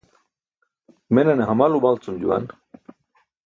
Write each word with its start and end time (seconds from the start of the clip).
Menane 1.15 1.43
hamal 1.49 1.75
umalcum 1.79 2.19
juwan. 2.21 2.45